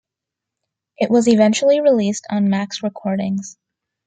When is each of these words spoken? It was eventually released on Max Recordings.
It 0.97 1.11
was 1.11 1.27
eventually 1.27 1.79
released 1.79 2.25
on 2.31 2.49
Max 2.49 2.81
Recordings. 2.81 3.59